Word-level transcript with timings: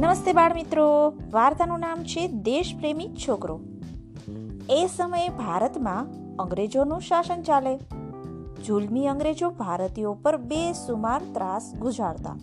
નમસ્તે 0.00 0.32
બાળ 0.32 0.54
મિત્રો 0.54 1.12
વાર્તાનું 1.30 1.78
નામ 1.78 2.02
છે 2.02 2.28
દેશપ્રેમી 2.28 3.08
છોકરો. 3.08 3.60
એ 4.70 4.88
સમયે 4.96 5.28
ભારતમાં 5.28 6.06
અંગ્રેજોનું 6.36 7.00
શાસન 7.00 7.42
ચાલે. 7.42 7.78
જુલમી 8.66 9.06
અંગ્રેજો 9.06 9.50
ભારતીયો 9.50 10.14
પર 10.14 10.36
બેસુમાર 10.36 11.20
ત્રાસ 11.34 11.72
ગુજારતા. 11.78 12.36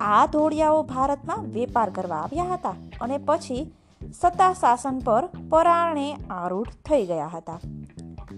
આ 0.00 0.26
ધોળિયાઓ 0.26 0.82
ભારતમાં 0.82 1.44
વેપાર 1.52 1.90
કરવા 1.90 2.16
આવ્યા 2.16 2.44
હતા 2.44 2.74
અને 3.00 3.18
પછી 3.18 3.72
સત્તા 4.20 4.52
શાસન 4.52 4.98
પર 4.98 5.28
પરાણે 5.50 6.16
આરૂઢ 6.30 6.68
થઈ 6.68 7.06
ગયા 7.06 7.30
હતા. 7.34 7.58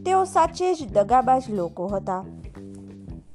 તેઓ 0.06 0.24
સાચે 0.24 0.74
જ 0.74 0.92
દગાબાજ 0.92 1.42
લોકો 1.50 1.86
હતા. 1.86 2.24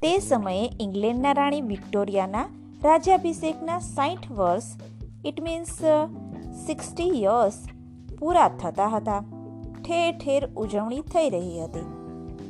તે 0.01 0.19
સમયે 0.19 0.71
ઇંગ્લેન્ડના 0.79 1.31
રાણી 1.31 1.61
વિક્ટોરિયાના 1.61 2.45
રાજ્યાભિષેકના 2.83 3.79
સાઠ 3.79 4.31
વર્ષ 4.31 4.63
ઇટ 5.25 5.41
મીન્સ 5.41 5.81
સિક્સટી 6.65 7.23
યર્સ 7.23 7.53
પૂરા 8.19 8.49
થતા 8.49 8.87
હતા. 8.87 9.23
ઠેર 9.87 10.17
ઠેર 10.17 10.49
ઉજવણી 10.57 10.99
થઈ 10.99 11.29
રહી 11.29 11.59
હતી. 11.63 11.85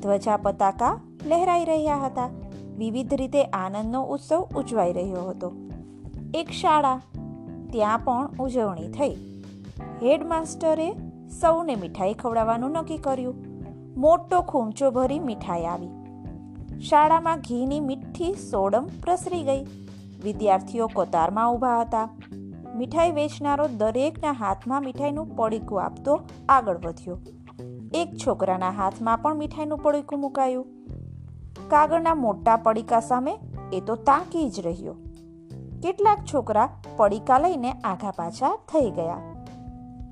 ધ્વજા 0.02 0.38
પતાકા 0.38 1.02
લહેરાઈ 1.26 1.66
રહ્યા 1.66 1.98
હતા. 1.98 2.30
વિવિધ 2.78 3.14
રીતે 3.14 3.44
આનંદનો 3.44 4.04
ઉત્સવ 4.04 4.42
ઉજવાઈ 4.56 4.94
રહ્યો 4.94 5.24
હતો. 5.30 5.52
એક 6.34 6.52
શાળા, 6.52 7.02
ત્યાં 7.72 8.00
પણ 8.00 8.30
ઉજવણી 8.40 8.88
થઈ. 8.88 9.16
હેડમાસ્ટરે 10.04 10.92
સૌને 11.42 11.76
મીઠાઈ 11.76 12.14
ખવડાવવાનું 12.14 12.72
નક્કી 12.72 12.98
કર્યું. 12.98 13.36
મોટો 13.98 14.42
ખૂંચો 14.42 14.92
ભરી 14.92 15.20
મીઠાઈ 15.20 15.66
આવી. 15.66 15.90
શાળામાં 16.80 17.40
ઘીની 17.40 17.80
મીઠી 17.80 18.34
સોડમ 18.34 18.88
પ્રસરી 19.04 19.44
ગઈ. 19.44 19.66
વિદ્યાર્થીઓ 20.24 20.88
કતારમાં 20.88 21.54
ઊભા 21.54 21.82
હતા. 21.82 22.10
મીઠાઈ 22.76 23.12
વેચનારો 23.12 23.68
દરેકના 23.68 24.32
હાથમાં 24.32 24.82
મીઠાઈનું 24.82 25.36
પડીકું 25.36 25.84
આપતો 25.84 26.22
આગળ 26.50 26.78
વધ્યો. 26.78 27.20
એક 27.94 28.08
છોકરાના 28.28 28.70
હાથમાં 28.70 29.18
પણ 29.18 29.36
મીઠાઈનું 29.36 29.78
પડીકું 29.78 30.20
મુકાયું. 30.20 30.68
કાગળના 31.68 32.16
મોટા 32.16 32.56
પડીકા 32.56 33.00
સામે 33.00 33.40
એ 33.74 33.80
તો 33.80 33.96
તાકી 33.96 34.50
જ 34.50 34.60
રહ્યો. 34.60 34.94
કેટલાક 35.84 36.20
છોકરા 36.34 36.70
પડીકા 36.98 37.40
લઈને 37.40 37.72
આઘા 37.72 38.12
પાછા 38.12 38.56
થઈ 38.56 38.90
ગયા. 38.90 39.18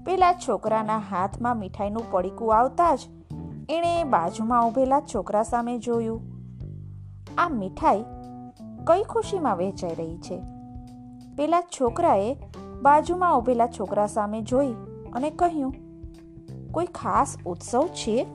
પેલા 0.05 0.33
છોકરાના 0.33 0.97
હાથમાં 0.97 1.58
મીઠાઈનું 1.58 2.11
પડીકું 2.11 2.58
આવતા 2.58 2.95
જ 2.95 2.99
એણે 3.69 4.03
બાજુમાં 4.03 4.67
ઊભેલા 4.67 5.02
છોકરા 5.02 5.44
સામે 5.44 5.80
જોયું. 5.80 6.21
આ 7.38 7.49
મીઠાઈ 7.49 8.03
કઈ 8.88 9.03
ખુશીમાં 9.03 9.57
વહેંચાઈ 9.57 9.95
રહી 9.95 10.17
છે? 10.17 10.41
પેલા 11.38 11.61
છોકરાએ 11.61 12.38
બાજુમાં 12.81 13.38
ઊભેલા 13.38 13.67
છોકરા 13.67 14.07
સામે 14.07 14.41
જોઈ 14.41 14.73
અને 15.13 15.30
કહ્યું, 15.30 15.73
કોઈ 16.71 16.85
ખાસ 16.85 17.38
ઉત્સવ 17.45 17.88
છે? 17.88 18.27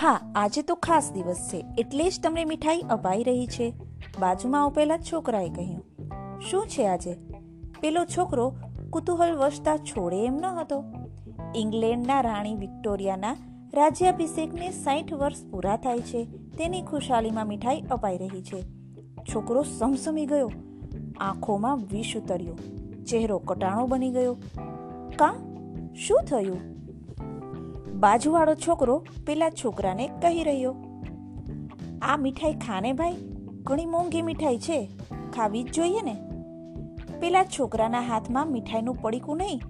હા, 0.00 0.32
આજે 0.34 0.62
તો 0.62 0.74
ખાસ 0.74 1.12
દિવસ 1.12 1.50
છે, 1.52 1.64
એટલે 1.78 2.10
જ 2.10 2.20
તમને 2.22 2.44
મીઠાઈ 2.44 2.80
અપાઈ 2.80 3.22
રહી 3.22 3.46
છે, 3.46 3.72
બાજુમાં 4.20 4.66
ઊભેલા 4.66 4.98
છોકરાએ 4.98 5.48
કહ્યું. 5.48 5.84
શું 6.50 6.66
છે 6.66 6.86
આજે? 6.86 7.16
પેલો 7.80 8.04
છોકરો 8.04 8.52
કુતૂહલ 8.90 9.36
વસતા 9.36 9.76
છોડે 9.76 10.24
એમ 10.24 10.34
ન 10.34 10.46
હતો. 10.46 10.84
ઇંગ્લેન્ડના 11.54 12.20
રાણી 12.20 12.54
વિક્ટોરિયાના 12.54 13.36
રાજ્યાભિષેકને 13.74 14.70
સાઠ 14.70 15.12
વર્ષ 15.12 15.46
પૂરા 15.50 15.76
થાય 15.76 15.98
છે, 15.98 16.24
તેની 16.58 16.82
ખુશાલીમાં 16.82 17.46
મીઠાઈ 17.46 17.80
અપાઈ 17.80 18.18
રહી 18.18 18.42
છે. 18.42 18.81
છોકરો 19.34 19.62
સમસમી 19.62 20.26
ગયો. 20.26 20.52
આંખોમાં 21.20 21.76
વિષ 21.76 22.16
ઉતર્યો. 22.16 22.54
ચહેરો 23.04 23.38
કટાણો 23.38 23.86
બની 23.86 24.10
ગયો. 24.10 24.34
કા? 25.18 25.34
શું 25.94 26.20
થયું? 26.30 26.60
બાજુવાળો 28.00 28.54
છોકરો 28.54 29.06
પેલા 29.26 29.50
છોકરાને 29.50 30.08
કહી 30.08 30.42
રહ્યો. 30.42 30.74
આ 32.02 32.16
મીઠાઈ 32.16 32.52
ખાને 32.52 32.92
ભાઈ? 32.92 33.16
ઘણી 33.62 33.86
મોંઘી 33.86 34.22
મીઠાઈ 34.22 34.58
છે. 34.58 34.88
ખાવી 35.36 35.62
જ 35.62 35.72
જોઈએ 35.72 36.02
ને. 36.02 36.16
પેલા 37.20 37.44
છોકરાના 37.44 38.00
હાથમાં 38.00 38.52
મીઠાઈનું 38.52 38.94
પડીકું 38.94 39.36
નહીં, 39.36 39.60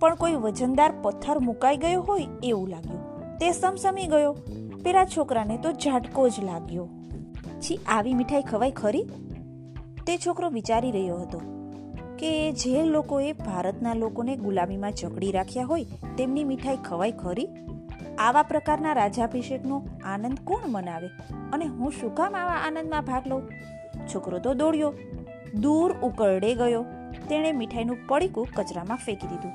પણ 0.00 0.14
કોઈ 0.14 0.34
વજનદાર 0.34 0.94
પથ્થર 1.02 1.38
મુકાઈ 1.38 1.76
ગયો 1.76 2.02
હોય 2.02 2.26
એવું 2.42 2.68
લાગ્યું. 2.68 3.00
તે 3.38 3.52
સમસમી 3.52 4.06
ગયો. 4.06 4.32
પેલા 4.84 5.04
છોકરાને 5.04 5.56
તો 5.56 5.72
ઝાટકો 5.72 6.28
જ 6.28 6.32
લાગ્યો. 6.44 6.88
છી 7.64 7.78
આવી 7.86 8.14
મીઠાઈ 8.14 8.42
ખવાય 8.42 8.70
ખરી? 8.70 9.04
તે 10.06 10.16
છોકરો 10.16 10.50
વિચારી 10.50 10.90
રહ્યો 10.90 11.16
હતો 11.16 11.40
કે 12.18 12.52
જે 12.52 12.82
લોકોએ 12.82 13.32
ભારતના 13.32 13.94
લોકોને 13.94 14.36
ગુલામીમાં 14.36 14.92
જકડી 14.92 15.32
રાખ્યા 15.32 15.64
હોય, 15.64 15.84
તેમની 16.18 16.44
મીઠાઈ 16.44 16.76
ખવાય 16.76 17.12
ખરી? 17.12 17.48
આવા 18.18 18.42
પ્રકારના 18.42 18.92
રાજાભિષેકનો 18.92 19.86
આનંદ 20.04 20.38
કોણ 20.44 20.68
મનાવે 20.68 21.06
અને 21.52 21.64
હું 21.64 21.92
શું 21.92 22.14
કામ 22.14 22.36
આવા 22.36 22.52
આનંદમાં 22.52 23.04
ભાગ 23.04 23.22
લઉં? 23.26 23.42
છોકરો 24.14 24.38
તો 24.38 24.54
દોડ્યો, 24.54 24.92
દૂર 25.54 25.92
ઉકરડે 25.92 26.54
ગયો. 26.54 26.84
તેણે 27.28 27.52
મીઠાઈનું 27.52 27.96
પડીકું 28.08 28.48
કચરામાં 28.56 28.96
ફેંકી 28.96 29.26
દીધું. 29.26 29.52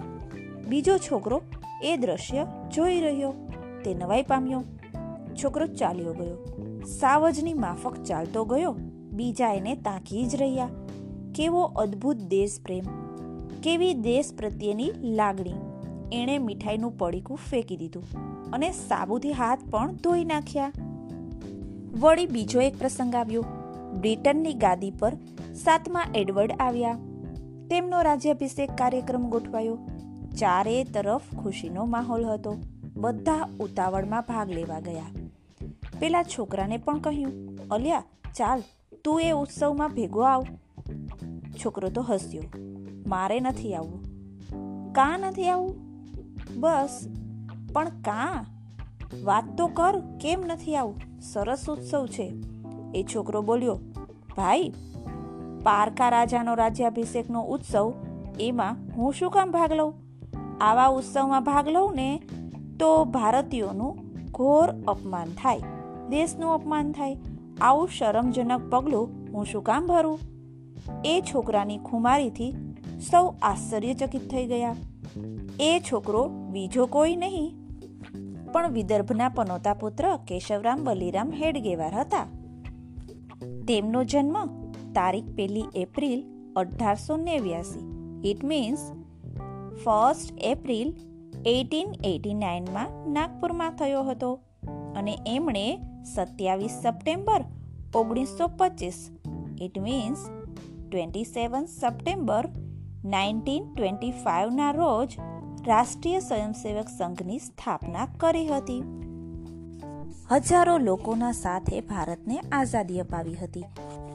બીજો 0.70 0.98
છોકરો 0.98 1.42
એ 1.84 1.98
દ્રશ્ય 1.98 2.48
જોઈ 2.72 3.00
રહ્યો, 3.02 3.34
તે 3.84 3.94
નવાઈ 3.94 4.24
પામ્યો. 4.24 4.64
છોકરો 5.44 5.68
ચાલ્યો 5.68 6.14
ગયો. 6.14 6.69
સાવજની 6.90 7.54
માફક 7.54 8.04
ચાલતો 8.04 8.46
ગયો. 8.46 8.76
બીજા 9.12 9.54
એને 9.54 9.76
તાકી 9.76 10.26
જ 10.26 10.36
રહ્યા. 10.36 10.70
કેવો 11.36 11.62
અદ્ભુત 11.62 12.18
દેશ 12.18 12.60
પ્રેમ 12.66 12.84
કેવી 13.64 13.94
દેશ 13.94 14.34
પ્રત્યેની 14.38 14.92
લાગણી. 15.04 15.54
એણે 16.12 16.38
મીઠાઈનું 16.38 16.98
પડીકું 16.98 17.38
ફેંકી 17.38 17.78
દીધું 17.78 18.04
અને 18.52 18.72
સાબુથી 18.72 19.34
હાથ 19.34 19.60
પણ 19.70 19.94
ધોઈ 19.94 20.26
નાખ્યા. 20.26 20.72
વળી 22.00 22.26
બીજો 22.26 22.62
એક 22.62 22.80
પ્રસંગ 22.80 23.16
આવ્યો. 23.16 23.46
બ્રિટનની 24.00 24.54
ગાદી 24.54 24.92
પર 24.92 25.16
સાતમા 25.56 26.02
એડવર્ડ 26.16 26.52
આવ્યા. 26.60 26.94
તેમનો 27.70 28.02
રાજ્યાભિષેક 28.02 28.70
કાર્યક્રમ 28.72 29.30
ગોઠવાયો. 29.30 29.78
ચારે 30.38 30.84
તરફ 30.84 31.22
ખુશીનો 31.44 31.86
માહોલ 31.86 32.26
હતો. 32.26 32.56
બધા 32.96 33.50
ઉતાવળમાં 33.60 34.22
ભાગ 34.22 34.50
લેવા 34.50 34.80
ગયા. 34.80 35.19
પેલા 36.00 36.24
છોકરાને 36.24 36.78
પણ 36.78 37.00
કહ્યું, 37.00 37.32
અલ્યા, 37.72 38.04
ચાલ, 38.36 38.64
તું 39.04 39.22
એ 39.22 39.32
ઉત્સવમાં 39.32 39.90
ભેગો 39.90 40.22
આવ. 40.22 40.46
છોકરો 41.66 41.90
તો 41.90 42.02
હસ્યો, 42.02 42.44
મારે 43.08 43.40
નથી 43.40 43.76
આવવું. 43.76 44.04
કા 44.94 45.18
નથી 45.18 45.48
આવવું? 45.48 45.76
બસ. 46.60 47.08
પણ 47.74 47.90
કા? 47.90 48.46
વાત 49.24 49.44
તો 49.58 49.68
કર, 49.68 50.00
કેમ 50.22 50.42
નથી 50.46 50.76
આવું? 50.76 51.22
સરસ 51.22 51.70
ઉત્સવ 51.70 52.06
છે. 52.06 52.34
એ 52.96 53.06
છોકરો 53.16 53.42
બોલ્યો, 53.42 53.80
ભાઈ, 54.38 54.72
પારકા 55.64 56.10
રાજાનો 56.10 56.56
રાજ્યાભિષેકનો 56.56 57.42
ઉત્સવ, 57.42 57.94
એમાં 58.40 58.78
હું 58.98 59.14
શું 59.14 59.32
કામ 59.32 59.52
ભાગ 59.52 59.74
લઉં? 59.74 59.94
આવા 60.62 60.88
ઉત્સવમાં 60.88 61.44
ભાગ 61.44 61.68
લઉં 61.68 61.96
ને 61.96 62.22
તો 62.80 63.06
ભારતીયોનું 63.06 63.98
ઘોર 64.32 64.70
અપમાન 64.88 65.26
થાય. 65.26 65.79
દેશનું 66.10 66.54
અપમાન 66.54 66.92
થાય. 66.92 67.18
આવું 67.62 67.88
શરમજનક 67.88 68.70
પગલું 68.70 69.10
હું 69.34 69.46
શું 69.46 69.64
કામ 69.64 69.88
ભરું? 69.88 70.20
એ 71.06 71.24
છોકરાની 71.34 71.78
ખુમારીથી 71.78 72.76
સૌ 73.12 73.32
આશ્ચર્યચકિત 73.42 74.32
થઈ 74.32 74.46
ગયા. 74.46 74.76
એ 75.60 75.82
છોકરો 75.92 76.28
બીજો 76.28 76.86
કોઈ 76.86 77.16
નહીં. 77.16 77.56
પણ 78.54 78.72
વિદર્ભના 78.72 79.30
પનોતા 79.30 79.74
પુત્ર 79.74 80.18
કેશવરામ 80.28 80.84
બલિરામ 80.84 81.32
હેડગેવાર 81.32 81.94
હતા. 81.96 82.26
તેમનો 83.68 84.04
જન્મ 84.04 84.46
તારીખ 84.94 85.24
પહેલી 85.36 85.64
એપ્રિલ 85.76 86.24
અઢારસો 86.56 87.18
નેવ્યાસી. 87.18 87.80
It 88.30 88.44
means 88.44 88.92
first 89.84 90.40
April 90.40 90.94
eighteen 91.46 91.88
eighty 92.04 92.34
નાઇનમાં 92.34 93.12
નાગપુરમાં 93.14 93.72
થયો 93.72 94.04
હતો. 94.04 94.40
અને 94.96 95.18
એમણે 95.28 95.80
સત્યાવીસ 96.04 96.72
સપ્ટેમ્બર 96.72 97.44
ઓગણીસો 97.96 98.48
પચીસ. 98.48 99.10
It 99.62 99.80
means 99.80 100.18
twenty 100.90 101.24
seven 101.24 101.66
September 101.66 102.48
nineteen 103.06 103.74
twenty 103.74 104.12
ફાઇવના 104.12 104.72
રોજ 104.72 105.16
રાષ્ટ્રીય 105.68 106.20
સ્વયંસેવક 106.20 106.88
સંઘની 106.88 107.40
સ્થાપના 107.40 108.08
કરી 108.18 108.48
હતી. 108.48 108.84
હજારો 110.32 110.78
લોકોના 110.78 111.32
સાથે 111.32 111.82
ભારતને 111.82 112.40
આઝાદી 112.52 113.00
અપાવી 113.00 113.36
હતી. 113.36 113.64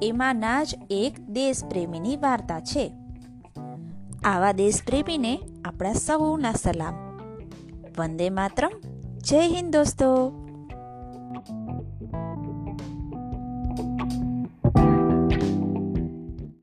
એમાંના 0.02 0.64
જ 0.64 0.74
એક 0.90 1.20
દેશપ્રેમીની 1.20 2.16
વાર્તા 2.16 2.60
છે. 2.60 2.92
આવા 4.24 4.52
દેશપ્રેમીને 4.52 5.38
આપણા 5.64 5.92
સૌના 5.92 6.52
સલામ. 6.52 6.94
વંદે 7.98 8.30
માતરમ. 8.30 8.70
જય 9.18 9.40
હિન્દ 9.40 9.76
દોસ્તો. 9.76 10.43